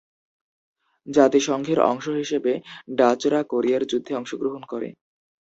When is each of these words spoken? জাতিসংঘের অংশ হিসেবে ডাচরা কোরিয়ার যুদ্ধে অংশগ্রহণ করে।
জাতিসংঘের 1.07 1.79
অংশ 1.91 2.05
হিসেবে 2.19 2.51
ডাচরা 2.97 3.39
কোরিয়ার 3.43 3.83
যুদ্ধে 3.91 4.13
অংশগ্রহণ 4.15 4.61
করে। 4.71 4.89